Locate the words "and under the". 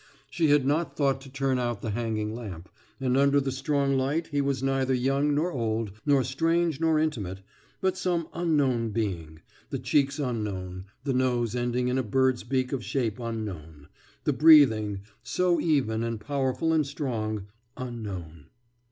2.99-3.51